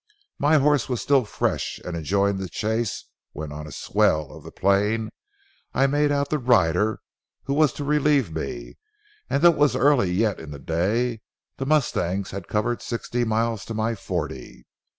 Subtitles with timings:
[0.39, 4.49] My horse was still fresh and enjoying the chase, when on a swell of the
[4.51, 5.11] plain
[5.75, 7.01] I made out the rider
[7.43, 8.79] who was to relieve me;
[9.29, 11.21] and though it was early yet in the day
[11.57, 14.65] the mustangs had covered sixty miles to my forty.